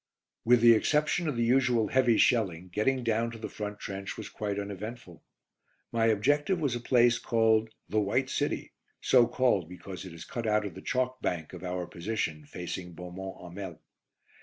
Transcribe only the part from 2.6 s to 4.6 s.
getting down to the front trench was quite